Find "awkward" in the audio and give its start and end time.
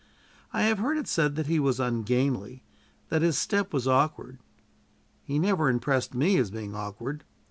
3.87-4.39, 6.73-7.23